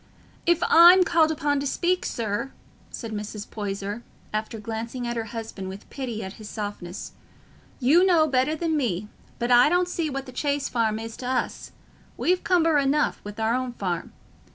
"If 0.47 0.63
I'm 0.67 1.03
called 1.03 1.29
upon 1.29 1.59
to 1.59 1.67
speak, 1.67 2.07
sir," 2.07 2.53
said 2.89 3.11
Mrs. 3.11 3.47
Poyser, 3.47 4.01
after 4.33 4.59
glancing 4.59 5.05
at 5.05 5.15
her 5.15 5.25
husband 5.25 5.69
with 5.69 5.87
pity 5.91 6.23
at 6.23 6.33
his 6.41 6.49
softness, 6.49 7.11
"you 7.79 8.03
know 8.03 8.25
better 8.25 8.55
than 8.55 8.75
me; 8.75 9.09
but 9.37 9.51
I 9.51 9.69
don't 9.69 9.87
see 9.87 10.09
what 10.09 10.25
the 10.25 10.31
Chase 10.31 10.67
Farm 10.67 10.97
is 10.97 11.15
t' 11.17 11.27
us—we've 11.27 12.43
cumber 12.43 12.79
enough 12.79 13.21
wi' 13.23 13.33
our 13.37 13.53
own 13.53 13.73
farm. 13.73 14.11